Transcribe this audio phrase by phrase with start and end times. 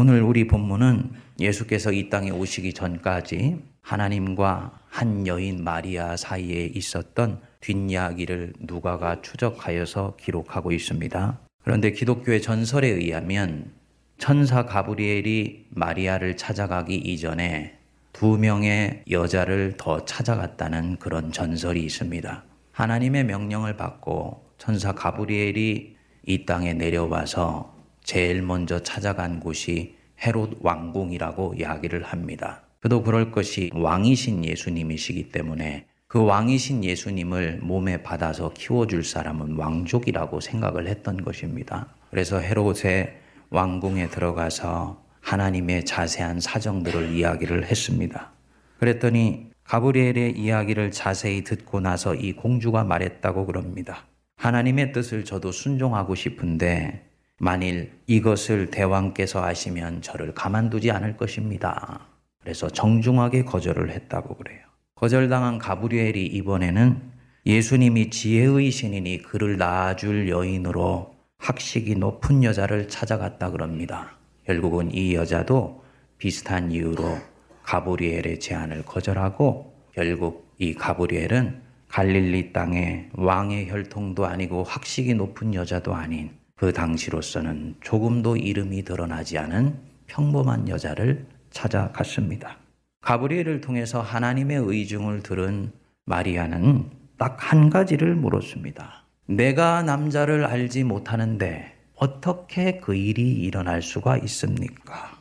[0.00, 8.54] 오늘 우리 본문은 예수께서 이 땅에 오시기 전까지 하나님과 한 여인 마리아 사이에 있었던 뒷이야기를
[8.60, 11.38] 누가가 추적하여서 기록하고 있습니다.
[11.62, 13.72] 그런데 기독교의 전설에 의하면
[14.16, 17.76] 천사 가브리엘이 마리아를 찾아가기 이전에
[18.14, 22.42] 두 명의 여자를 더 찾아갔다는 그런 전설이 있습니다.
[22.72, 25.94] 하나님의 명령을 받고 천사 가브리엘이
[26.26, 27.79] 이 땅에 내려와서
[28.10, 32.64] 제일 먼저 찾아간 곳이 헤롯 왕궁이라고 이야기를 합니다.
[32.80, 40.88] 그도 그럴 것이 왕이신 예수님이시기 때문에 그 왕이신 예수님을 몸에 받아서 키워줄 사람은 왕족이라고 생각을
[40.88, 41.86] 했던 것입니다.
[42.10, 43.16] 그래서 헤롯의
[43.50, 48.32] 왕궁에 들어가서 하나님의 자세한 사정들을 이야기를 했습니다.
[48.80, 54.08] 그랬더니 가브리엘의 이야기를 자세히 듣고 나서 이 공주가 말했다고 그럽니다.
[54.38, 57.08] 하나님의 뜻을 저도 순종하고 싶은데
[57.42, 62.06] 만일 이것을 대왕께서 아시면 저를 가만두지 않을 것입니다.
[62.38, 64.60] 그래서 정중하게 거절을 했다고 그래요.
[64.96, 67.00] 거절당한 가브리엘이 이번에는
[67.46, 74.18] 예수님이 지혜의 신이니 그를 낳아줄 여인으로 학식이 높은 여자를 찾아갔다 그럽니다.
[74.44, 75.82] 결국은 이 여자도
[76.18, 77.16] 비슷한 이유로
[77.62, 86.38] 가브리엘의 제안을 거절하고 결국 이 가브리엘은 갈릴리 땅의 왕의 혈통도 아니고 학식이 높은 여자도 아닌
[86.60, 92.58] 그 당시로서는 조금도 이름이 드러나지 않은 평범한 여자를 찾아갔습니다.
[93.00, 95.72] 가브리엘을 통해서 하나님의 의중을 들은
[96.04, 96.84] 마리아는
[97.16, 99.04] 딱 한 가지를 물었습니다.
[99.24, 105.16] 내가 남자를 알지 못하는데 어떻게 그 일이 일어날 수가 있습니까?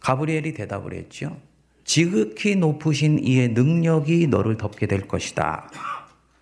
[0.00, 1.36] 가브리엘이 대답을 했죠.
[1.84, 5.70] 지극히 높으신 이의 능력이 너를 덮게 될 것이다.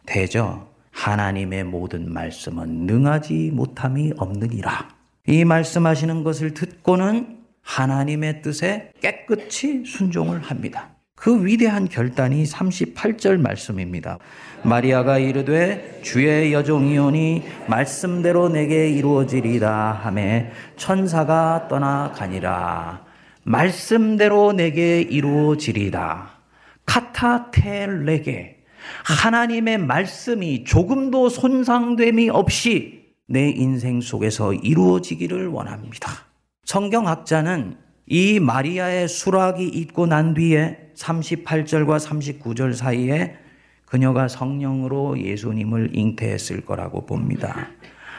[0.07, 0.67] 대저
[0.99, 4.89] 하나님의 모든 말씀은 능하지 못함이 없느니라.
[5.29, 10.91] 이 말씀하시는 것을 듣고는 하나님의 뜻에 깨끗이 순종을 합니다.
[11.15, 14.19] 그 위대한 결단이 38절 말씀입니다.
[14.65, 23.05] 마리아가 이르되 주의 여종이오니 말씀대로 내게 이루어지리라 하매 천사가 떠나가니라.
[23.45, 26.31] 말씀대로 내게 이루어지리다.
[26.87, 28.58] 카타텔레게
[29.05, 36.11] 하나님의 말씀이 조금도 손상됨이 없이 내 인생 속에서 이루어지기를 원합니다.
[36.65, 37.77] 성경학자는
[38.07, 43.37] 이 마리아의 수락이 있고 난 뒤에 38절과 39절 사이에
[43.85, 47.69] 그녀가 성령으로 예수님을 잉태했을 거라고 봅니다.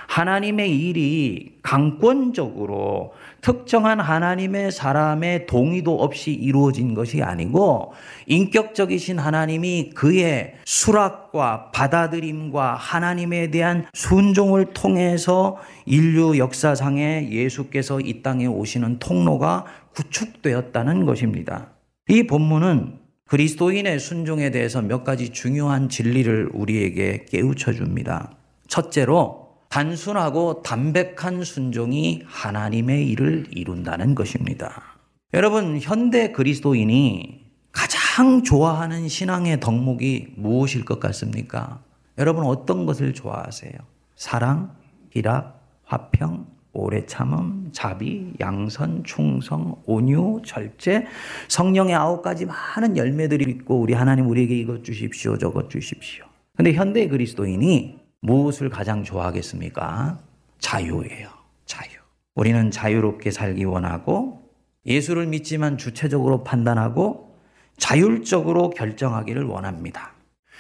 [0.10, 7.94] 하나님의 일이 강권적으로 특정한 하나님의 사람의 동의도 없이 이루어진 것이 아니고
[8.26, 18.98] 인격적이신 하나님이 그의 수락과 받아들임과 하나님에 대한 순종을 통해서 인류 역사상에 예수께서 이 땅에 오시는
[18.98, 21.70] 통로가 구축되었다는 것입니다.
[22.10, 28.32] 이 본문은 그리스도인의 순종에 대해서 몇 가지 중요한 진리를 우리에게 깨우쳐 줍니다.
[28.68, 34.98] 첫째로 단순하고 담백한 순종이 하나님의 일을 이룬다는 것입니다.
[35.34, 41.84] 여러분, 현대 그리스도인이 가장 좋아하는 신앙의 덕목이 무엇일 것 같습니까?
[42.18, 43.72] 여러분 어떤 것을 좋아하세요?
[44.16, 44.76] 사랑,
[45.12, 51.06] 희락, 화평, 오래 참음, 자비, 양선, 충성, 온유, 절제,
[51.48, 56.26] 성령의 아홉 가지 많은 열매들이 있고 우리 하나님 우리에게 이것 주십시오, 저것 주십시오.
[56.56, 60.20] 근데 현대 그리스도인이 무엇을 가장 좋아하겠습니까?
[60.60, 61.30] 자유예요.
[61.66, 61.90] 자유.
[62.36, 64.50] 우리는 자유롭게 살기 원하고
[64.86, 67.36] 예수를 믿지만 주체적으로 판단하고
[67.78, 70.14] 자율적으로 결정하기를 원합니다.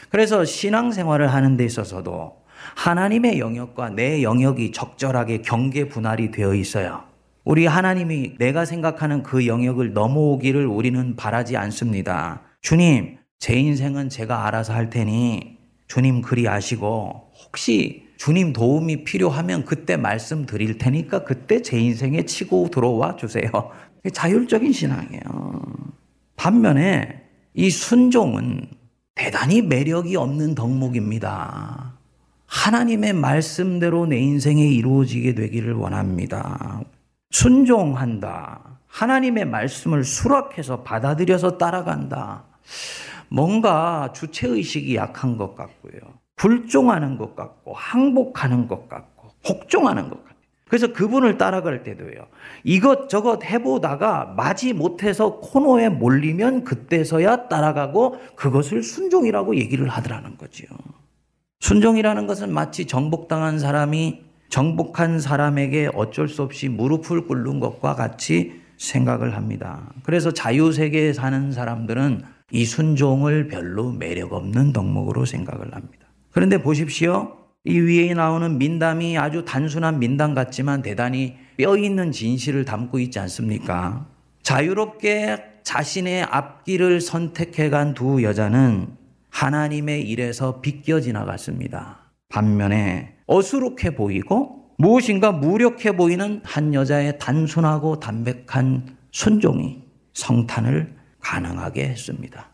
[0.09, 2.39] 그래서 신앙생활을 하는 데 있어서도
[2.75, 7.03] 하나님의 영역과 내 영역이 적절하게 경계 분할이 되어 있어요.
[7.43, 12.41] 우리 하나님이 내가 생각하는 그 영역을 넘어오기를 우리는 바라지 않습니다.
[12.61, 15.58] 주님, 제 인생은 제가 알아서 할 테니
[15.89, 23.15] 주님 그리 아시고 혹시 주님 도움이 필요하면 그때 말씀드릴 테니까 그때 제 인생에 치고 들어와
[23.15, 23.49] 주세요.
[24.13, 25.21] 자율적인 신앙이에요.
[26.35, 28.67] 반면에 이 순종은
[29.15, 31.97] 대단히 매력이 없는 덕목입니다.
[32.45, 36.81] 하나님의 말씀대로 내 인생에 이루어지게 되기를 원합니다.
[37.31, 38.79] 순종한다.
[38.87, 42.45] 하나님의 말씀을 수락해서 받아들여서 따라간다.
[43.29, 45.99] 뭔가 주체의식이 약한 것 같고요.
[46.35, 50.29] 불종하는 것 같고, 항복하는 것 같고, 복종하는 것 같아요.
[50.69, 52.27] 그래서 그분을 따라갈 때도요.
[52.63, 60.69] 이것저것 해보다가 마지 못해서 코너에 몰리면 그때서야 따라가고 그것을 순종이라고 얘기를 하더라는 거지요.
[61.59, 69.35] 순종이라는 것은 마치 정복당한 사람이 정복한 사람에게 어쩔 수 없이 무릎을 꿇는 것과 같이 생각을
[69.35, 69.91] 합니다.
[70.03, 76.07] 그래서 자유세계에 사는 사람들은 이 순종을 별로 매력 없는 덕목으로 생각을 합니다.
[76.31, 77.35] 그런데 보십시오.
[77.65, 84.07] 이 위에 나오는 민담이 아주 단순한 민담 같지만 대단히 뼈 있는 진실을 담고 있지 않습니까?
[84.43, 88.87] 자유롭게 자신의 앞길을 선택해 간 두 여자는
[89.29, 92.11] 하나님의 일에서 비껴 지나갔습니다.
[92.29, 100.95] 반면에 어수룩해 보이고 무엇인가 무력해 보이는 한 여자의 단순하고 담백한 순종이 성탄을
[101.29, 102.49] 가능하게 했습니다.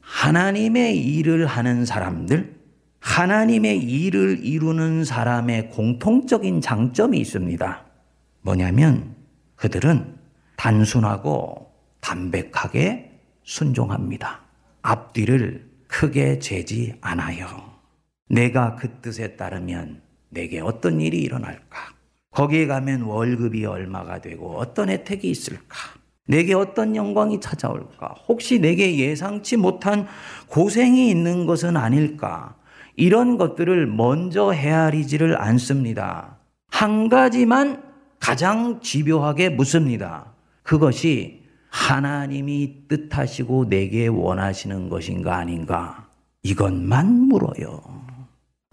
[0.00, 2.54] 하나님의 일을 하는 사람들,
[3.00, 7.84] 하나님의 일을 이루는 사람의 공통적인 장점이 있습니다.
[8.42, 9.16] 뭐냐면
[9.56, 10.16] 그들은
[10.54, 14.42] 단순하고 담백하게 순종합니다.
[14.82, 17.72] 앞뒤를 크게 재지 않아요.
[18.28, 21.94] 내가 그 뜻에 따르면 내게 어떤 일이 일어날까?
[22.30, 26.01] 거기에 가면 월급이 얼마가 되고 어떤 혜택이 있을까?
[26.26, 28.14] 내게 어떤 영광이 찾아올까?
[28.28, 30.06] 혹시 내게 예상치 못한
[30.48, 32.56] 고생이 있는 것은 아닐까?
[32.96, 36.38] 이런 것들을 먼저 헤아리지를 않습니다.
[36.68, 37.82] 한 가지만
[38.20, 40.32] 가장 집요하게 묻습니다.
[40.62, 46.08] 그것이 하나님이 뜻하시고 내게 원하시는 것인가 아닌가?
[46.42, 47.82] 이것만 물어요.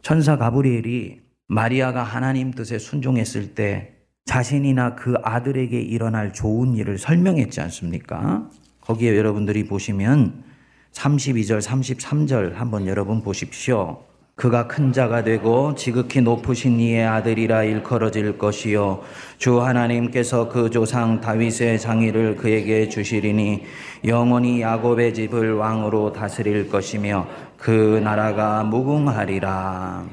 [0.01, 3.98] 천사 가브리엘이 마리아가 하나님 뜻에 순종했을 때
[4.29, 8.47] 자신이나 그 아들에게 일어날 좋은 일을 설명했지 않습니까?
[8.81, 10.43] 거기에 여러분들이 보시면
[10.91, 14.03] 32절, 33절 한번 여러분 보십시오.
[14.35, 19.01] 그가 큰 자가 되고 지극히 높으신 이의 아들이라 일컬어질 것이요
[19.39, 23.63] 주 하나님께서 그 조상 다윗의 장의를 그에게 주시리니
[24.05, 27.27] 영원히 야곱의 집을 왕으로 다스릴 것이며
[27.57, 30.05] 그 나라가 무궁하리라.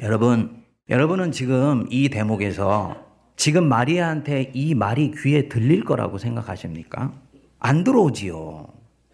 [0.00, 3.03] 여러분, 여러분은 지금 이 대목에서
[3.36, 7.12] 지금 마리아한테 이 말이 귀에 들릴 거라고 생각하십니까?
[7.58, 8.66] 안 들어오지요.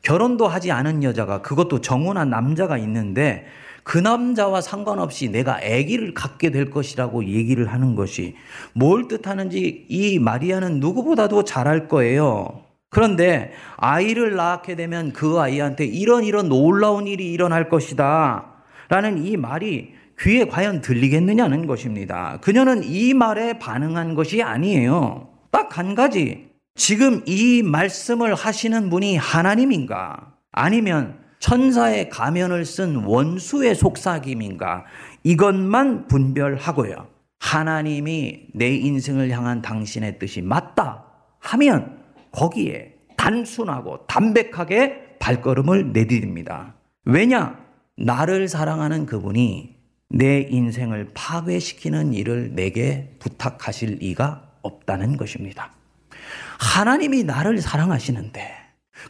[0.03, 3.47] 결혼도 하지 않은 여자가 그것도 정혼한 남자가 있는데
[3.83, 8.37] 그 남자와 상관없이 내가 아기를 갖게 될 것이라고 얘기를 하는 것이
[8.75, 12.63] 뭘 뜻하는지 이 마리아는 누구보다도 잘할 거예요.
[12.91, 18.47] 그런데 아이를 낳게 되면 그 아이한테 이런 이런 놀라운 일이 일어날 것이다.
[18.89, 22.39] 라는 이 말이 귀에 과연 들리겠느냐는 것입니다.
[22.43, 25.29] 그녀는 이 말에 반응한 것이 아니에요.
[25.51, 26.51] 딱 한 가지.
[26.75, 30.35] 지금 이 말씀을 하시는 분이 하나님인가?
[30.53, 34.85] 아니면 천사의 가면을 쓴 원수의 속삭임인가?
[35.25, 37.09] 이것만 분별하고요.
[37.39, 41.05] 하나님이 내 인생을 향한 당신의 뜻이 맞다
[41.39, 41.99] 하면
[42.33, 46.75] 거기에 단순하고 담백하게 발걸음을 내디딥니다.
[47.05, 47.59] 왜냐?
[47.97, 49.80] 나를 사랑하는 그분이
[50.11, 55.73] 내 인생을 파괴시키는 일을 내게 부탁하실 리가 없다는 것입니다.
[56.59, 58.51] 하나님이 나를 사랑하시는데,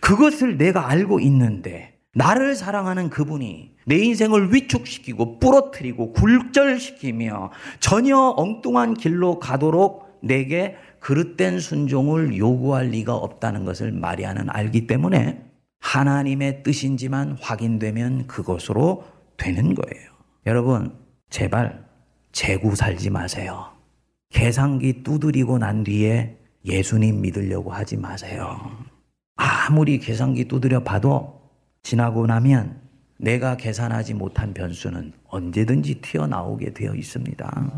[0.00, 9.38] 그것을 내가 알고 있는데, 나를 사랑하는 그분이 내 인생을 위축시키고 부러뜨리고 굴절시키며 전혀 엉뚱한 길로
[9.38, 15.42] 가도록 내게 그릇된 순종을 요구할 리가 없다는 것을 마리아는 알기 때문에
[15.80, 19.04] 하나님의 뜻인지만 확인되면 그것으로
[19.36, 20.09] 되는 거예요.
[20.46, 20.96] 여러분,
[21.28, 21.84] 제발
[22.32, 23.72] 재구 살지 마세요.
[24.30, 28.58] 계산기 두드리고 난 뒤에 예수님 믿으려고 하지 마세요.
[29.36, 31.40] 아무리 계산기 두드려 봐도
[31.82, 32.80] 지나고 나면
[33.18, 37.72] 내가 계산하지 못한 변수는 언제든지 튀어나오게 되어 있습니다.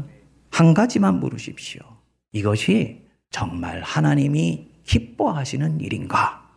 [0.51, 1.83] 한 가지만 물으십시오.
[2.33, 6.49] 이것이 정말 하나님이 기뻐하시는 일인가?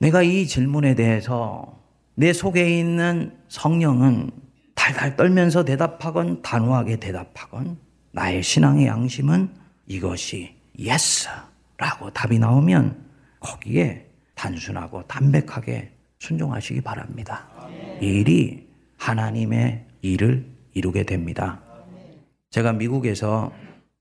[0.00, 1.78] 내가 이 질문에 대해서
[2.14, 4.30] 내 속에 있는 성령은
[4.88, 7.76] 달달 떨면서 대답하건 단호하게 대답하건
[8.12, 9.50] 나의 신앙의 양심은
[9.86, 12.96] 이것이 yes라고 답이 나오면
[13.38, 17.46] 거기에 단순하고 담백하게 순종하시기 바랍니다.
[18.00, 18.66] 이 일이
[18.96, 21.60] 하나님의 일을 이루게 됩니다.
[22.48, 23.52] 제가 미국에서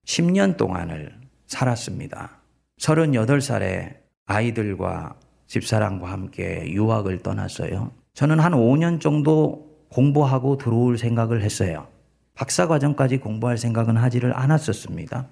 [0.06, 2.40] 10년 동안을 살았습니다.
[2.80, 5.16] 38살에 아이들과
[5.48, 7.92] 집사람과 함께 유학을 떠났어요.
[8.14, 11.88] 저는 한 5년 정도 공부하고 들어올 생각을 했어요.
[12.34, 15.28] 박사 과정까지 공부할 생각은 하지를 않았었습니다.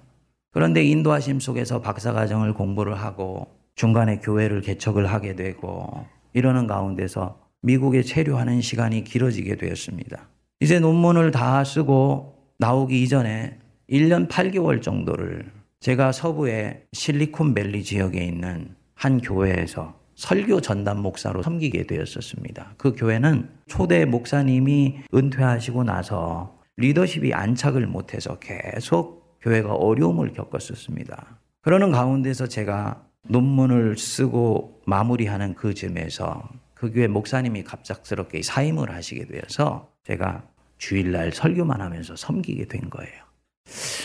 [0.50, 8.02] 그런데 인도하심 속에서 박사 과정을 공부를 하고 중간에 교회를 개척을 하게 되고 이러는 가운데서 미국에
[8.02, 10.28] 체류하는 시간이 길어지게 되었습니다.
[10.60, 13.58] 이제 논문을 다 쓰고 나오기 이전에
[13.90, 22.74] 1년 8개월 정도를 제가 서부의 실리콘밸리 지역에 있는 한 교회에서 설교 전담 목사로 섬기게 되었었습니다.
[22.78, 31.38] 그 교회는 초대 목사님이 은퇴하시고 나서 리더십이 안착을 못해서 계속 교회가 어려움을 겪었었습니다.
[31.62, 39.90] 그러는 가운데서 제가 논문을 쓰고 마무리하는 그 즈음에서 그 교회 목사님이 갑작스럽게 사임을 하시게 되어서
[40.04, 40.44] 제가
[40.78, 43.24] 주일날 설교만 하면서 섬기게 된 거예요.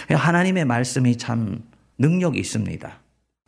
[0.09, 1.63] 하나님의 말씀이 참
[1.97, 3.00] 능력이 있습니다.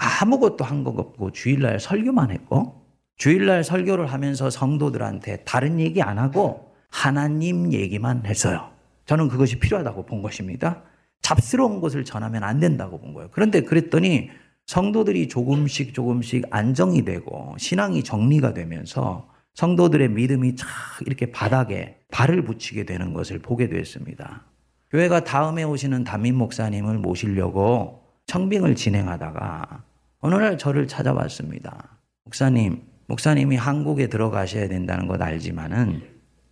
[0.04, 2.84] 아무것도 한 것 없고 주일날 설교만 했고
[3.18, 8.70] 주일날 설교를 하면서 성도들한테 다른 얘기 안 하고 하나님 얘기만 했어요.
[9.06, 10.82] 저는 그것이 필요하다고 본 것입니다.
[11.22, 13.30] 잡스러운 것을 전하면 안 된다고 본 거예요.
[13.32, 14.30] 그런데 그랬더니
[14.66, 20.68] 성도들이 조금씩 조금씩 안정이 되고 신앙이 정리가 되면서 성도들의 믿음이 쫙
[21.06, 24.44] 이렇게 바닥에 발을 붙이게 되는 것을 보게 됐습니다.
[24.92, 29.84] 교회가 다음에 오시는 담임 목사님을 모시려고 청빙을 진행하다가
[30.26, 32.00] 어느 날 저를 찾아왔습니다.
[32.24, 36.02] 목사님, 목사님이 한국에 들어가셔야 된다는 것 알지만은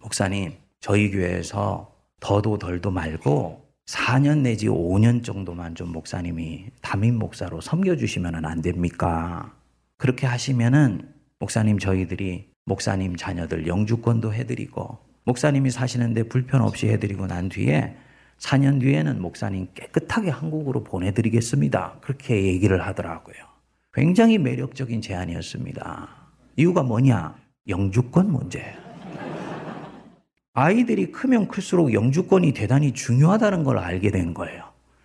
[0.01, 0.51] 목사님,
[0.81, 8.61] 저희 교회에서 더도 덜도 말고 4년 내지 5년 정도만 좀 목사님이 담임 목사로 섬겨주시면 안
[8.61, 9.55] 됩니까?
[9.95, 11.07] 그렇게 하시면은
[11.39, 17.95] 목사님 저희들이 목사님 자녀들 영주권도 해드리고 목사님이 사시는데 불편 없이 해드리고 난 뒤에
[18.37, 21.99] 4년 뒤에는 목사님 깨끗하게 한국으로 보내드리겠습니다.
[22.01, 23.50] 그렇게 얘기를 하더라고요.
[23.93, 26.07] 굉장히 매력적인 제안이었습니다.
[26.55, 27.35] 이유가 뭐냐?
[27.67, 28.63] 영주권 문제.
[30.53, 34.63] 아이들이 크면 클수록 영주권이 대단히 중요하다는 걸 알게 된 거예요.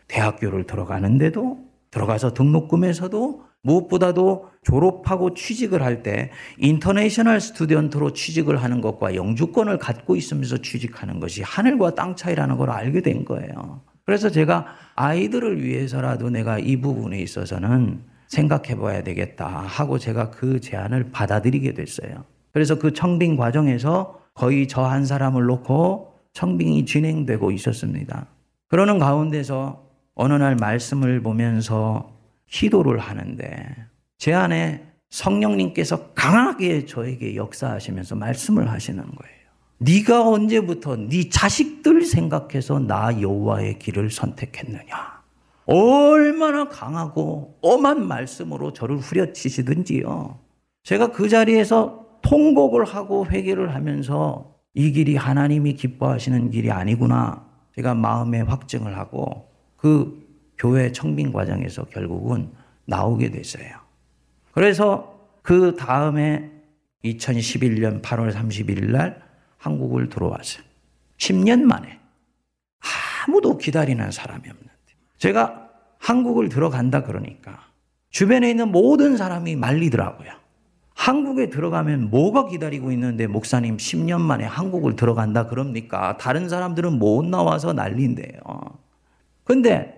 [0.08, 1.58] 대학교를 들어가는데도
[1.90, 10.58] 들어가서 등록금에서도 무엇보다도 졸업하고 취직을 할 때 international student로 취직을 하는 것과 영주권을 갖고 있으면서
[10.58, 13.82] 취직하는 것이 하늘과 땅 차이라는 걸 알게 된 거예요.
[14.04, 21.10] 그래서 제가 아이들을 위해서라도 내가 이 부분에 있어서는 생각해 봐야 되겠다 하고 제가 그 제안을
[21.12, 22.24] 받아들이게 됐어요.
[22.52, 28.26] 그래서 그 청빙 과정에서 거의 저 한 사람을 놓고 청빙이 진행되고 있었습니다.
[28.68, 32.12] 그러는 가운데서 어느 날 말씀을 보면서
[32.50, 33.74] 기도를 하는데
[34.18, 39.36] 제 안에 성령님께서 강하게 저에게 역사하시면서 말씀을 하시는 거예요.
[39.78, 45.15] 네가 언제부터 네 자식들 생각해서 나 여호와의 길을 선택했느냐?
[45.66, 50.38] 얼마나 강하고 엄한 말씀으로 저를 후려치시든지요.
[50.84, 57.44] 제가 그 자리에서 통곡을 하고 회개를 하면서 이 길이 하나님이 기뻐하시는 길이 아니구나.
[57.74, 62.50] 제가 마음에 확증을 하고 그 교회 청빙 과정에서 결국은
[62.86, 63.66] 나오게 됐어요.
[64.52, 66.50] 그래서 그 다음에
[67.04, 69.22] 2011년 8월 31일 날
[69.58, 70.64] 한국을 들어왔어요.
[71.18, 71.98] 10년 만에
[73.26, 74.65] 아무도 기다리는 사람이 없는데
[75.18, 75.68] 제가
[75.98, 77.58] 한국을 들어간다 그러니까
[78.10, 80.30] 주변에 있는 모든 사람이 말리더라고요.
[80.94, 86.16] 한국에 들어가면 뭐가 기다리고 있는데 목사님 10년 만에 한국을 들어간다 그럽니까?
[86.16, 88.40] 다른 사람들은 못 나와서 난리인데요.
[89.44, 89.96] 근데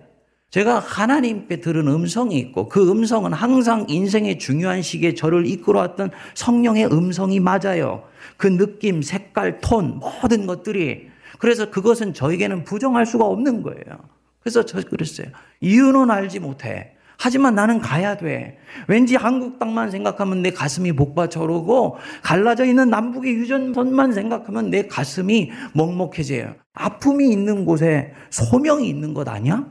[0.49, 7.39] 제가 하나님께 들은 음성이 있고 그 음성은 항상 인생의 중요한 시기에 저를 이끌어왔던 성령의 음성이
[7.39, 8.03] 맞아요.
[8.35, 11.07] 그 느낌, 색깔, 톤, 모든 것들이.
[11.37, 13.99] 그래서 그것은 저에게는 부정할 수가 없는 거예요.
[14.39, 15.27] 그래서 저 그랬어요.
[15.61, 16.95] 이유는 알지 못해.
[17.21, 18.57] 하지만 나는 가야 돼.
[18.87, 26.55] 왠지 한국 땅만 생각하면 내 가슴이 복받쳐오르고 갈라져 있는 남북의 유전선만 생각하면 내 가슴이 먹먹해져요.
[26.73, 29.67] 아픔이 있는 곳에 소명이 있는 것 아니야?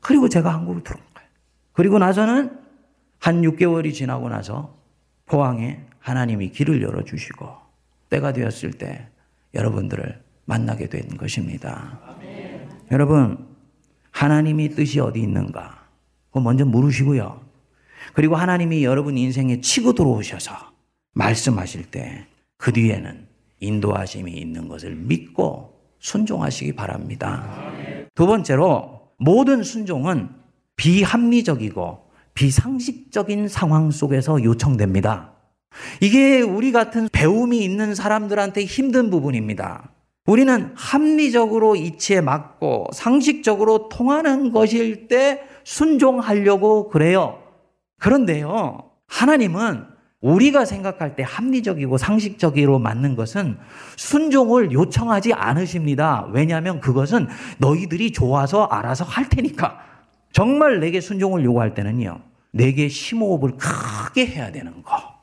[0.00, 1.28] 그리고 제가 한국을 들어온 거예요.
[1.72, 2.58] 그리고 나서는
[3.20, 4.76] 한 6개월이 지나고 나서
[5.26, 7.48] 포항에 하나님이 길을 열어주시고
[8.10, 9.08] 때가 되었을 때
[9.54, 12.00] 여러분들을 만나게 된 것입니다.
[12.04, 12.68] 아멘.
[12.90, 13.53] 여러분,
[14.14, 15.84] 하나님이 뜻이 어디 있는가?
[16.28, 17.40] 그거 먼저 물으시고요.
[18.14, 20.54] 그리고 하나님이 여러분 인생에 치고 들어오셔서
[21.14, 22.26] 말씀하실 때
[22.64, 23.26] 그 뒤에는
[23.60, 27.72] 인도하심이 있는 것을 믿고 순종하시기 바랍니다.
[28.14, 30.30] 두 번째로 모든 순종은
[30.76, 35.32] 비합리적이고 비상식적인 상황 속에서 요청됩니다.
[36.00, 39.90] 이게 우리 같은 배움이 있는 사람들한테 힘든 부분입니다.
[40.26, 47.42] 우리는 합리적으로 이치에 맞고 상식적으로 통하는 것일 때 순종하려고 그래요.
[47.98, 49.84] 그런데요, 하나님은
[50.22, 53.58] 우리가 생각할 때 합리적이고 상식적으로 맞는 것은
[53.96, 56.26] 순종을 요청하지 않으십니다.
[56.32, 57.28] 왜냐하면 그것은
[57.58, 59.78] 너희들이 좋아서 알아서 할 테니까.
[60.32, 62.20] 정말 내게 순종을 요구할 때는요.
[62.52, 65.13] 내게 심호흡을 크게 해야 되는 거.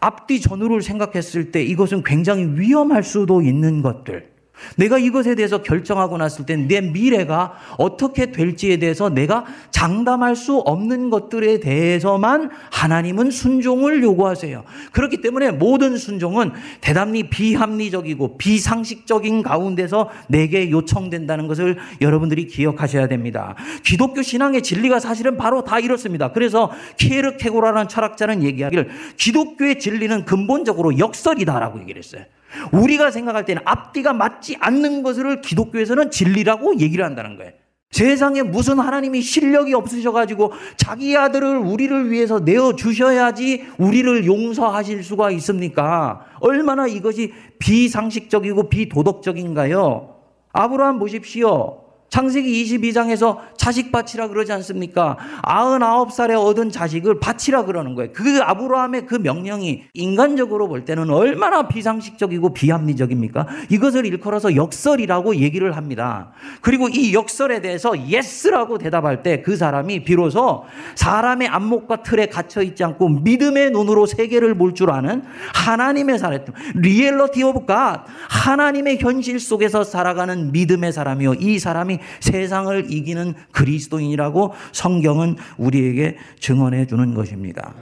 [0.00, 4.39] 앞뒤 전후를 생각했을 때 이것은 굉장히 위험할 수도 있는 것들.
[4.76, 11.10] 내가 이것에 대해서 결정하고 났을 때 내 미래가 어떻게 될지에 대해서 내가 장담할 수 없는
[11.10, 14.64] 것들에 대해서만 하나님은 순종을 요구하세요.
[14.92, 23.54] 그렇기 때문에 모든 순종은 대단히 비합리적이고 비상식적인 가운데서 내게 요청된다는 것을 여러분들이 기억하셔야 됩니다.
[23.84, 26.32] 기독교 신앙의 진리가 사실은 바로 다 이렇습니다.
[26.32, 32.24] 그래서 키에르케고라는 철학자는 얘기하기를 기독교의 진리는 근본적으로 역설이다라고 얘기를 했어요.
[32.72, 37.52] 우리가 생각할 때는 앞뒤가 맞지 않는 것을 기독교에서는 진리라고 얘기를 한다는 거예요.
[37.90, 46.24] 세상에 무슨 하나님이 실력이 없으셔가지고 자기 아들을 우리를 위해서 내어 주셔야지 우리를 용서하실 수가 있습니까?
[46.40, 50.14] 얼마나 이것이 비상식적이고 비도덕적인가요?
[50.52, 51.89] 아브라함 보십시오.
[52.10, 55.16] 창세기 22장에서 자식 바치라 그러지 않습니까?
[55.42, 58.12] 99살에 얻은 자식을 바치라 그러는 거예요.
[58.12, 63.46] 그 아브라함의 그 명령이 인간적으로 볼 때는 얼마나 비상식적이고 비합리적입니까?
[63.70, 66.32] 이것을 일컬어서 역설이라고 얘기를 합니다.
[66.60, 70.64] 그리고 이 역설에 대해서 yes라고 대답할 때 그 사람이 비로소
[70.96, 75.22] 사람의 안목과 틀에 갇혀 있지 않고 믿음의 눈으로 세계를 볼 줄 아는
[75.54, 76.40] 하나님의 사람,
[76.74, 81.34] reality of God, 하나님의 현실 속에서 살아가는 믿음의 사람이요.
[81.34, 87.74] 이 사람이 세상을 이기는 그리스도인이라고 성경은 우리에게 증언해 주는 것입니다.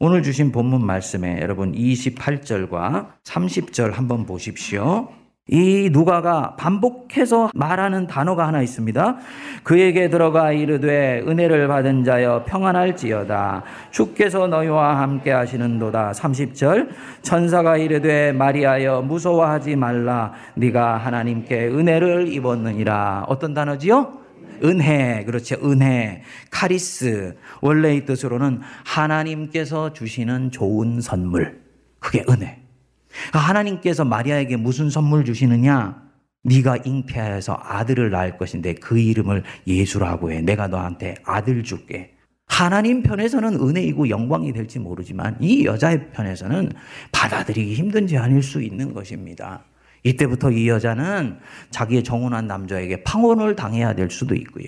[0.00, 5.08] 오늘 주신 본문 말씀에 여러분 28절과 30절 한번 보십시오.
[5.50, 9.16] 이 누가가 반복해서 말하는 단어가 하나 있습니다.
[9.62, 13.62] 그에게 들어가 이르되 은혜를 받은 자여 평안할지어다.
[13.90, 16.12] 주께서 너희와 함께 하시는도다.
[16.12, 16.90] 30절
[17.22, 20.34] 천사가 이르되 마리아여 무서워하지 말라.
[20.54, 23.24] 네가 하나님께 은혜를 입었느니라.
[23.26, 24.18] 어떤 단어지요?
[24.64, 25.56] 은혜, 그렇죠.
[25.64, 27.36] 은혜, 카리스.
[27.62, 31.62] 원래의 뜻으로는 하나님께서 주시는 좋은 선물.
[32.00, 32.67] 그게 은혜.
[33.32, 36.08] 하나님께서 마리아에게 무슨 선물 주시느냐?
[36.44, 40.40] 네가 잉태하여서 아들을 낳을 것인데 그 이름을 예수라고 해.
[40.40, 42.14] 내가 너한테 아들 줄게.
[42.46, 46.72] 하나님 편에서는 은혜이고 영광이 될지 모르지만 이 여자의 편에서는
[47.12, 49.64] 받아들이기 힘든지 아닐 수 있는 것입니다.
[50.04, 51.38] 이때부터 이 여자는
[51.70, 54.66] 자기의 정혼한 남자에게 팡혼을 당해야 될 수도 있고요.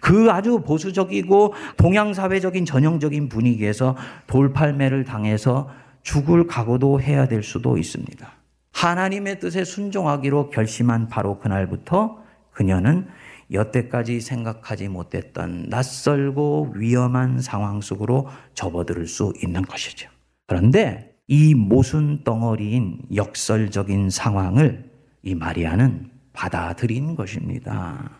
[0.00, 5.70] 그 아주 보수적이고 동양 사회적인 전형적인 분위기에서 돌팔매를 당해서
[6.02, 8.30] 죽을 각오도 해야 될 수도 있습니다.
[8.72, 13.08] 하나님의 뜻에 순종하기로 결심한 바로 그날부터 그녀는
[13.52, 20.08] 여태까지 생각하지 못했던 낯설고 위험한 상황 속으로 접어들 수 있는 것이죠.
[20.46, 24.90] 그런데 이 모순 덩어리인 역설적인 상황을
[25.22, 28.10] 이 마리아는 받아들인 것입니다.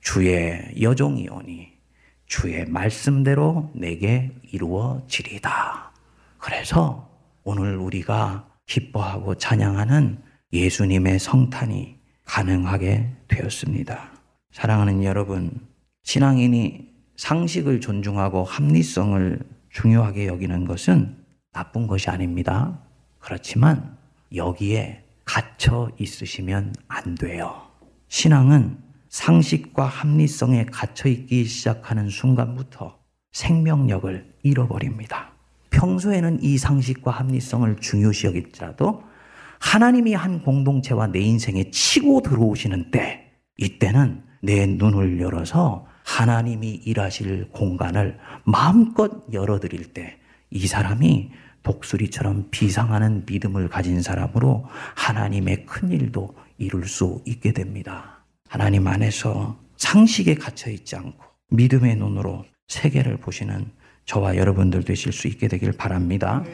[0.00, 1.72] 주의 여종이오니
[2.26, 5.92] 주의 말씀대로 내게 이루어지리다.
[6.38, 7.13] 그래서
[7.44, 10.18] 오늘 우리가 기뻐하고 찬양하는
[10.52, 14.12] 예수님의 성탄이 가능하게 되었습니다.
[14.50, 15.50] 사랑하는 여러분,
[16.04, 19.38] 신앙인이 상식을 존중하고 합리성을
[19.70, 21.18] 중요하게 여기는 것은
[21.52, 22.80] 나쁜 것이 아닙니다.
[23.18, 23.98] 그렇지만
[24.34, 27.68] 여기에 갇혀 있으시면 안 돼요.
[28.08, 28.78] 신앙은
[29.10, 32.98] 상식과 합리성에 갇혀 있기 시작하는 순간부터
[33.32, 35.33] 생명력을 잃어버립니다.
[35.74, 39.02] 평소에는 이 상식과 합리성을 중요시 여길지라도
[39.58, 48.18] 하나님이 한 공동체와 내 인생에 치고 들어오시는 때, 이때는 내 눈을 열어서 하나님이 일하실 공간을
[48.44, 50.18] 마음껏 열어드릴 때,
[50.50, 51.30] 이 사람이
[51.62, 58.22] 독수리처럼 비상하는 믿음을 가진 사람으로 하나님의 큰 일도 이룰 수 있게 됩니다.
[58.48, 63.66] 하나님 안에서 상식에 갇혀 있지 않고 믿음의 눈으로 세계를 보시는
[64.04, 66.44] 저와 여러분들 되실 수 있게 되길 바랍니다.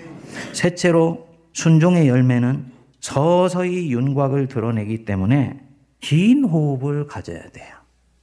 [0.53, 2.67] 셋째로 순종의 열매는
[3.01, 5.61] 서서히 윤곽을 드러내기 때문에
[6.01, 7.75] 긴 호흡을 가져야 돼요.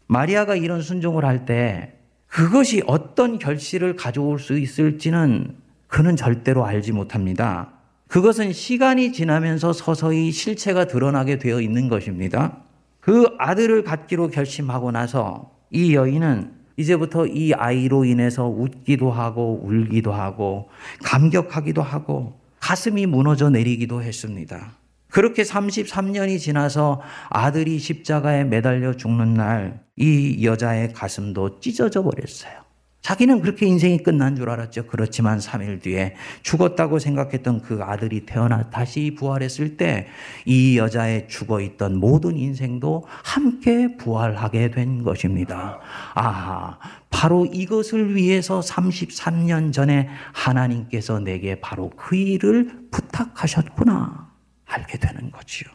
[0.08, 1.94] 마리아가 이런 순종을 할 때
[2.28, 5.56] 그것이 어떤 결실을 가져올 수 있을지는
[5.88, 7.74] 그는 절대로 알지 못합니다.
[8.08, 12.58] 그것은 시간이 지나면서 서서히 실체가 드러나게 되어 있는 것입니다.
[13.00, 20.70] 그 아들을 갖기로 결심하고 나서 이 여인은 이제부터 이 아이로 인해서 웃기도 하고 울기도 하고
[21.04, 24.78] 감격하기도 하고 가슴이 무너져 내리기도 했습니다.
[25.10, 32.67] 그렇게 33년이 지나서 아들이 십자가에 매달려 죽는 날 이 여자의 가슴도 찢어져 버렸어요.
[33.02, 34.88] 자기는 그렇게 인생이 끝난 줄 알았죠.
[34.88, 40.08] 그렇지만 3일 뒤에 죽었다고 생각했던 그 아들이 태어나 다시 부활했을 때
[40.46, 45.80] 이 여자의 죽어 있던 모든 인생도 함께 부활하게 된 것입니다.
[46.16, 46.78] 아,
[47.10, 54.32] 바로 이것을 위해서 33년 전에 하나님께서 내게 바로 그 일을 부탁하셨구나.
[54.66, 55.70] 알게 되는 거지요.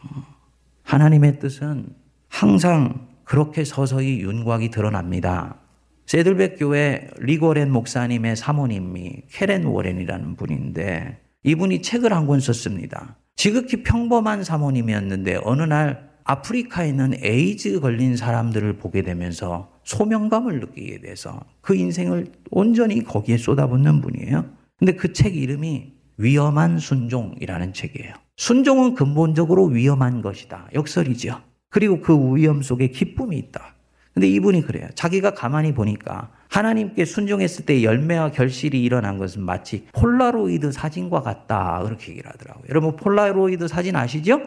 [0.83, 1.87] 하나님의 뜻은
[2.29, 5.55] 항상 그렇게 서서히 윤곽이 드러납니다.
[6.05, 13.17] 새들백 교회 릭 워렌 목사님의 사모님이 케이 워렌이라는 분인데 이분이 책을 한 권 썼습니다.
[13.35, 21.41] 지극히 평범한 사모님이었는데 어느 날 아프리카에 있는 에이즈 걸린 사람들을 보게 되면서 소명감을 느끼게 돼서
[21.61, 24.45] 그 인생을 온전히 거기에 쏟아붓는 분이에요.
[24.77, 28.13] 근데 그 책 이름이 위험한 순종이라는 책이에요.
[28.37, 30.69] 순종은 근본적으로 위험한 것이다.
[30.73, 31.41] 역설이죠.
[31.69, 33.72] 그리고 그 위험 속에 기쁨이 있다.
[34.13, 34.87] 근데 이분이 그래요.
[34.93, 41.81] 자기가 가만히 보니까 하나님께 순종했을 때 열매와 결실이 일어난 것은 마치 폴라로이드 사진과 같다.
[41.83, 42.65] 그렇게 얘기를 하더라고요.
[42.69, 44.41] 여러분 폴라로이드 사진 아시죠?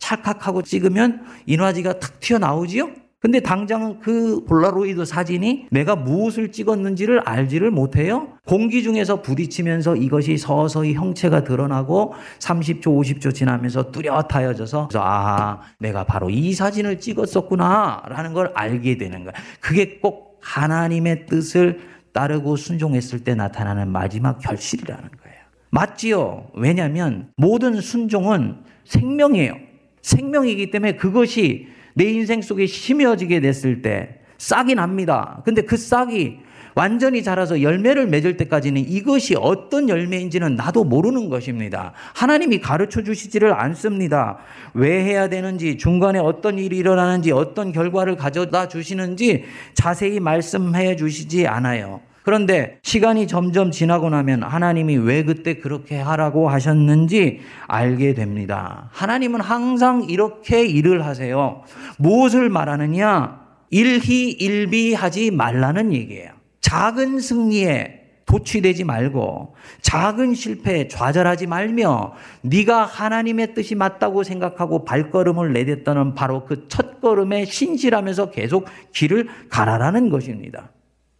[0.00, 2.90] 찰칵하고 찍으면 인화지가 탁 튀어나오지요?
[3.22, 8.32] 근데 당장은 그 폴라로이드 사진이 내가 무엇을 찍었는지를 알지를 못해요.
[8.44, 16.52] 공기 중에서 부딪히면서 이것이 서서히 형체가 드러나고 30초, 50초 지나면서 뚜렷하여져서 아, 내가 바로 이
[16.52, 19.34] 사진을 찍었었구나 라는 걸 알게 되는 거야.
[19.60, 21.78] 그게 꼭 하나님의 뜻을
[22.12, 25.38] 따르고 순종했을 때 나타나는 마지막 결실이라는 거예요.
[25.70, 26.50] 맞지요?
[26.54, 29.54] 왜냐하면 모든 순종은 생명이에요.
[30.02, 35.42] 생명이기 때문에 그것이 내 인생 속에 심어지게 됐을 때 싹이 납니다.
[35.44, 36.38] 근데 그 싹이
[36.74, 41.92] 완전히 자라서 열매를 맺을 때까지는 이것이 어떤 열매인지는 나도 모르는 것입니다.
[42.14, 44.38] 하나님이 가르쳐 주시지를 않습니다.
[44.74, 52.00] 왜 해야 되는지, 중간에 어떤 일이 일어나는지, 어떤 결과를 가져다 주시는지 자세히 말씀해 주시지 않아요.
[52.22, 58.88] 그런데 시간이 점점 지나고 나면 하나님이 왜 그때 그렇게 하라고 하셨는지 알게 됩니다.
[58.92, 61.62] 하나님은 항상 이렇게 일을 하세요.
[61.98, 63.42] 무엇을 말하느냐?
[63.70, 66.30] 일희일비하지 말라는 얘기예요.
[66.60, 76.14] 작은 승리에 도취되지 말고 작은 실패에 좌절하지 말며 네가 하나님의 뜻이 맞다고 생각하고 발걸음을 내딛다는
[76.14, 80.70] 바로 그 첫걸음에 신실하면서 계속 길을 가라라는 것입니다.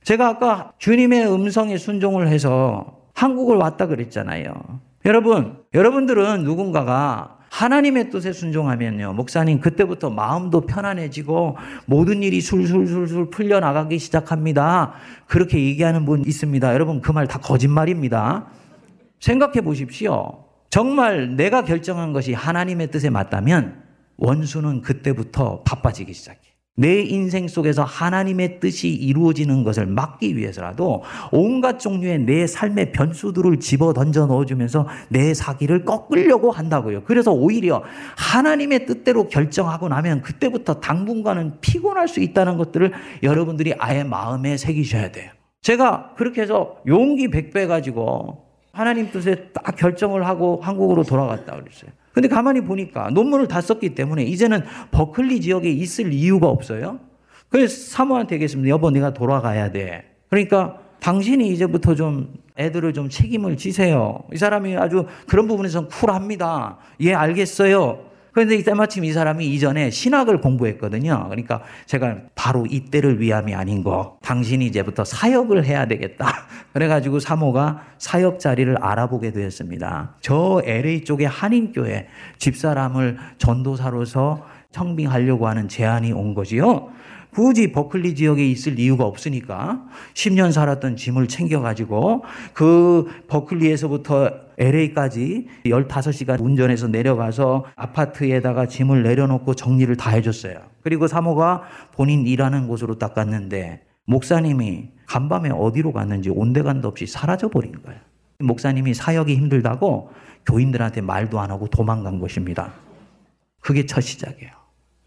[0.03, 4.81] 제가 아까 주님의 음성에 순종을 해서 한국을 왔다 그랬잖아요.
[5.05, 9.13] 여러분, 여러분들은 누군가가 하나님의 뜻에 순종하면요.
[9.13, 14.95] 목사님, 그때부터 마음도 편안해지고 모든 일이 술술술술 풀려나가기 시작합니다.
[15.27, 16.73] 그렇게 얘기하는 분 있습니다.
[16.73, 18.47] 여러분, 그 말 다 거짓말입니다.
[19.21, 20.45] 생각해 보십시오.
[20.71, 23.83] 정말 내가 결정한 것이 하나님의 뜻에 맞다면
[24.17, 26.52] 원수는 그때부터 바빠지기 시작해.
[26.75, 33.93] 내 인생 속에서 하나님의 뜻이 이루어지는 것을 막기 위해서라도 온갖 종류의 내 삶의 변수들을 집어
[33.93, 37.05] 던져 넣어주면서 내 사기를 꺾으려고 한다고요.
[37.05, 37.83] 그래서 오히려
[38.17, 45.31] 하나님의 뜻대로 결정하고 나면 그때부터 당분간은 피곤할 수 있다는 것들을 여러분들이 아예 마음에 새기셔야 돼요.
[45.61, 51.91] 제가 그렇게 해서 용기 백배 가지고 하나님 뜻에 딱 결정을 하고 한국으로 돌아갔다 그랬어요.
[52.13, 57.01] 근데 가만히 보니까 논문을 다 썼기 때문에 이제는 버클리 지역에 있을 이유가 없어요.
[57.49, 58.69] 그래서 사모한테 얘기했습니다.
[58.71, 60.05] 여보, 내가 돌아가야 돼.
[60.29, 64.23] 그러니까 당신이 이제부터 좀 애들을 좀 책임을 지세요.
[64.33, 66.79] 이 사람이 아주 그런 부분에서 쿨합니다.
[67.01, 68.12] 예, 알겠어요.
[68.33, 71.27] 그런데 이때 마침 이 사람이 이전에 신학을 공부했거든요.
[71.29, 74.19] 그러니까 제가 바로 이때를 위함이 아닌 거.
[74.23, 76.27] 당신이 이제부터 사역을 해야 되겠다.
[76.73, 80.15] 그래가지고 사모가 사역 자리를 알아보게 되었습니다.
[80.21, 86.89] 저 LA 쪽의 한인교회 집사람을 전도사로서 청빙하려고 하는 제안이 온 거지요.
[87.35, 96.89] 굳이 버클리 지역에 있을 이유가 없으니까 10년 살았던 짐을 챙겨가지고 그 버클리에서부터 LA까지 15시간 운전해서
[96.89, 100.61] 내려가서 아파트에다가 짐을 내려놓고 정리를 다 해줬어요.
[100.83, 108.01] 그리고 사모가 본인 일하는 곳으로 딱 갔는데 목사님이 간밤에 어디로 갔는지 온데간도 없이 사라져버린 거예요.
[108.41, 110.11] 목사님이 사역이 힘들다고
[110.45, 112.75] 교인들한테 말도 안 하고 도망간 것입니다.
[113.61, 114.51] 그게 첫 시작이에요.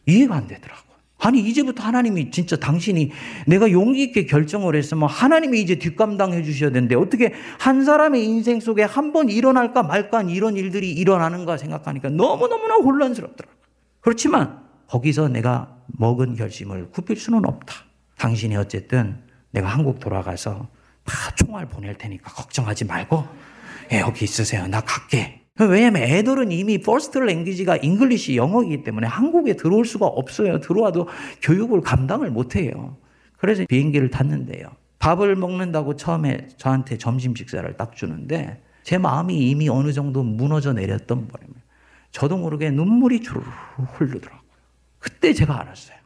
[0.07, 0.84] 이해가 안 되더라고.
[1.25, 3.09] 아니 이제부터 하나님이 진짜 당신이
[3.47, 8.83] 내가 용기 있게 결정을 했으면 하나님이 이제 뒷감당해 주셔야 되는데 어떻게 한 사람의 인생 속에
[8.83, 13.49] 한 번 일어날까 말까 이런 일들이 일어나는가 생각하니까 너무너무나 혼란스럽더라.
[14.01, 17.73] 그렇지만 거기서 내가 먹은 결심을 굽힐 수는 없다.
[18.17, 20.67] 당신이 어쨌든 내가 한국 돌아가서
[21.05, 23.25] 다 총알 보낼 테니까 걱정하지 말고
[23.93, 24.67] 예, 여기 있으세요.
[24.67, 25.44] 나 갈게.
[25.59, 30.59] 왜냐면 애들은 이미 first language가 English 영어이기 때문에 한국에 들어올 수가 없어요.
[30.59, 31.07] 들어와도
[31.41, 32.97] 교육을 감당을 못 해요.
[33.37, 34.67] 그래서 비행기를 탔는데요.
[34.99, 41.27] 밥을 먹는다고 처음에 저한테 점심 식사를 딱 주는데 제 마음이 이미 어느 정도 무너져 내렸던
[41.29, 41.53] 바람에
[42.11, 43.45] 저도 모르게 눈물이 주르르
[43.93, 44.41] 흐르더라고요.
[44.99, 45.97] 그때 제가 알았어요.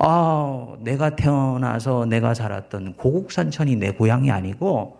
[0.00, 4.98] 아, 내가 태어나서 내가 자랐던 고국산천이 내 고향이 아니고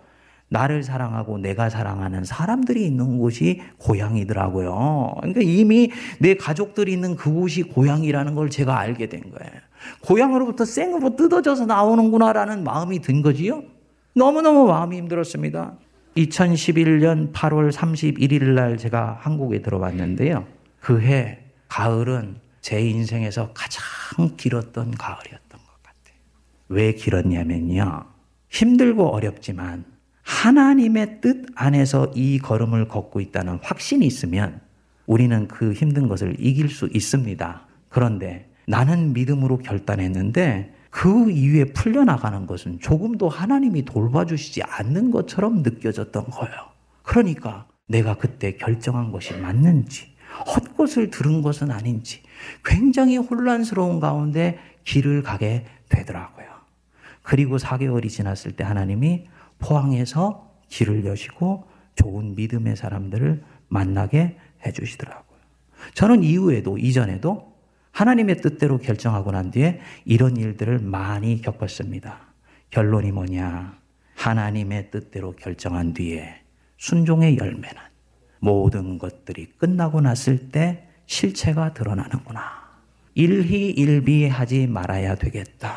[0.50, 5.14] 나를 사랑하고 내가 사랑하는 사람들이 있는 곳이 고향이더라고요.
[5.18, 9.52] 그러니까 이미 내 가족들이 있는 그곳이 고향이라는 걸 제가 알게 된 거예요.
[10.02, 13.62] 고향으로부터 생으로 뜯어져서 나오는구나라는 마음이 든 거지요.
[14.14, 15.74] 너무너무 마음이 힘들었습니다.
[16.16, 20.46] 2011년 8월 31일 날 제가 한국에 들어왔는데요.
[20.80, 26.16] 그 해 가을은 제 인생에서 가장 길었던 가을이었던 것 같아요.
[26.68, 28.04] 왜 길었냐면요.
[28.48, 29.84] 힘들고 어렵지만
[30.28, 34.60] 하나님의 뜻 안에서 이 걸음을 걷고 있다는 확신이 있으면
[35.06, 37.66] 우리는 그 힘든 것을 이길 수 있습니다.
[37.88, 46.54] 그런데 나는 믿음으로 결단했는데 그 이후에 풀려나가는 것은 조금도 하나님이 돌봐주시지 않는 것처럼 느껴졌던 거예요.
[47.02, 50.12] 그러니까 내가 그때 결정한 것이 맞는지,
[50.46, 52.22] 헛것을 들은 것은 아닌지,
[52.66, 56.46] 굉장히 혼란스러운 가운데 길을 가게 되더라고요.
[57.22, 59.26] 그리고 4개월이 지났을 때 하나님이
[59.58, 65.38] 포항에서 길을 여시고 좋은 믿음의 사람들을 만나게 해주시더라고요.
[65.94, 67.56] 저는 이후에도, 이전에도
[67.92, 72.20] 하나님의 뜻대로 결정하고 난 뒤에 이런 일들을 많이 겪었습니다.
[72.70, 73.78] 결론이 뭐냐?
[74.14, 76.42] 하나님의 뜻대로 결정한 뒤에
[76.76, 77.76] 순종의 열매는
[78.40, 82.68] 모든 것들이 끝나고 났을 때 실체가 드러나는구나.
[83.14, 85.76] 일희일비하지 말아야 되겠다.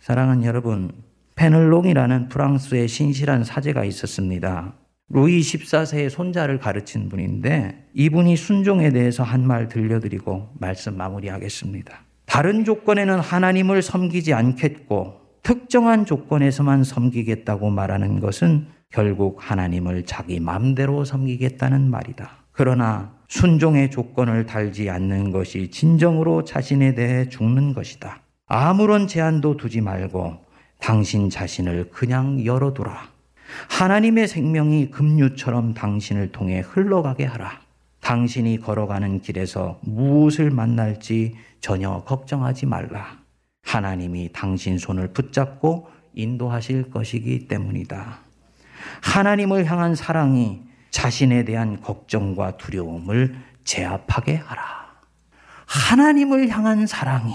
[0.00, 0.92] 사랑하는 여러분,
[1.36, 4.74] 페넬롱이라는 프랑스의 신실한 사제가 있었습니다.
[5.10, 12.00] 루이 14세의 손자를 가르친 분인데 이분이 순종에 대해서 한 말 들려드리고 말씀 마무리하겠습니다.
[12.26, 21.90] 다른 조건에는 하나님을 섬기지 않겠고 특정한 조건에서만 섬기겠다고 말하는 것은 결국 하나님을 자기 마음대로 섬기겠다는
[21.90, 22.44] 말이다.
[22.52, 28.22] 그러나 순종의 조건을 달지 않는 것이 진정으로 자신에 대해 죽는 것이다.
[28.46, 30.43] 아무런 제한도 두지 말고
[30.84, 33.08] 당신 자신을 그냥 열어두라.
[33.70, 37.58] 하나님의 생명이 급류처럼 당신을 통해 흘러가게 하라.
[38.02, 43.16] 당신이 걸어가는 길에서 무엇을 만날지 전혀 걱정하지 말라.
[43.62, 48.18] 하나님이 당신 손을 붙잡고 인도하실 것이기 때문이다.
[49.00, 54.62] 하나님을 향한 사랑이 자신에 대한 걱정과 두려움을 제압하게 하라.
[55.64, 57.32] 하나님을 향한 사랑이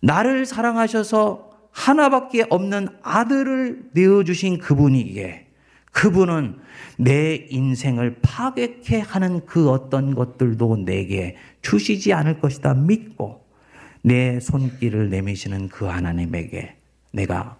[0.00, 5.46] 나를 사랑하셔서 하나밖에 없는 아들을 내어주신 그분이기에
[5.92, 6.58] 그분은
[6.98, 13.44] 내 인생을 파괴케 하는 그 어떤 것들도 내게 주시지 않을 것이다 믿고
[14.02, 16.76] 내 손길을 내미시는 그 하나님에게
[17.12, 17.56] 내가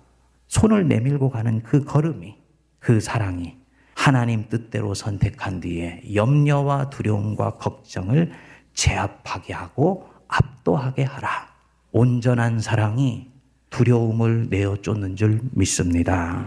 [0.48, 2.36] 손을 내밀고 가는 그 걸음이
[2.78, 3.56] 그 사랑이
[3.94, 8.32] 하나님 뜻대로 선택한 뒤에 염려와 두려움과 걱정을
[8.72, 11.50] 제압하게 하고 압도하게 하라.
[11.92, 13.29] 온전한 사랑이
[13.70, 16.44] 두려움을 내어 쫓는 줄 믿습니다.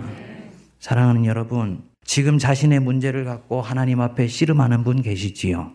[0.80, 5.72] 사랑하는 여러분, 지금 자신의 문제를 갖고 하나님 앞에 씨름하는 분 계시지요?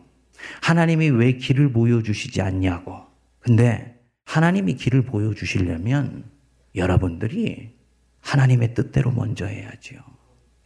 [0.62, 3.00] 하나님이 왜 길을 보여주시지 않냐고.
[3.40, 6.24] 근데 하나님이 길을 보여주시려면
[6.74, 7.74] 여러분들이
[8.20, 10.00] 하나님의 뜻대로 먼저 해야지요.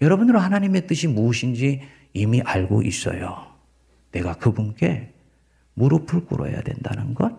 [0.00, 1.80] 여러분들은 하나님의 뜻이 무엇인지
[2.12, 3.46] 이미 알고 있어요.
[4.10, 5.12] 내가 그분께
[5.74, 7.32] 무릎을 꿇어야 된다는 것.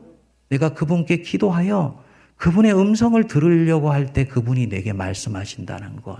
[0.50, 2.03] 내가 그분께 기도하여
[2.44, 6.18] 그분의 음성을 들으려고 할 때 그분이 내게 말씀하신다는 것.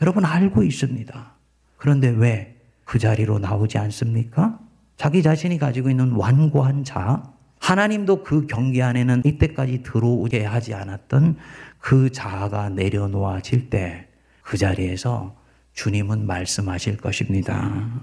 [0.00, 1.32] 여러분 알고 있습니다.
[1.76, 2.54] 그런데 왜
[2.84, 4.58] 그 자리로 나오지 않습니까?
[4.96, 7.22] 자기 자신이 가지고 있는 완고한 자,
[7.60, 11.36] 하나님도 그 경계 안에는 이때까지 들어오게 하지 않았던
[11.80, 14.08] 그 자아가 내려놓아질 때
[14.42, 15.36] 그 자리에서
[15.74, 18.02] 주님은 말씀하실 것입니다.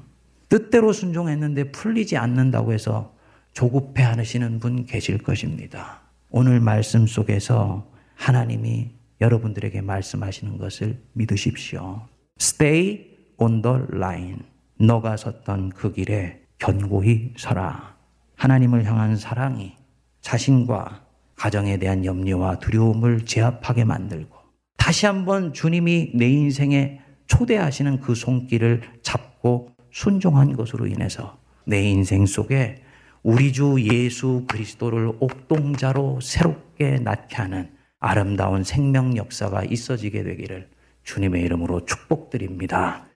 [0.49, 3.15] 뜻대로 순종했는데 풀리지 않는다고 해서
[3.53, 6.04] 조급해 하시는 분 계실 것입니다.
[6.37, 12.01] 오늘 말씀 속에서 하나님이 여러분들에게 말씀하시는 것을 믿으십시오.
[12.41, 13.05] Stay
[13.37, 14.39] on the line.
[14.77, 17.95] 너가 섰던 그 길에 견고히 서라.
[18.35, 19.77] 하나님을 향한 사랑이
[20.19, 21.05] 자신과
[21.37, 24.35] 가정에 대한 염려와 두려움을 제압하게 만들고
[24.75, 32.83] 다시 한번 주님이 내 인생에 초대하시는 그 손길을 잡고 순종한 것으로 인해서 내 인생 속에
[33.27, 40.69] 우리 주 예수 그리스도를 옥동자로 새롭게 낳게 하는 아름다운 생명 역사가 있어지게 되기를
[41.01, 43.03] 주님의 이름으로 축복드립니다.